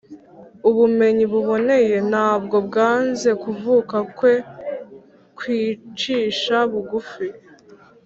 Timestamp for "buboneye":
1.33-1.97